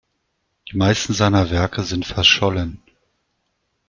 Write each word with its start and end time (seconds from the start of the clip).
Die 0.71 0.77
meisten 0.77 1.13
seiner 1.13 1.51
Werke 1.51 1.83
sind 1.83 2.07
verschollen. 2.07 2.81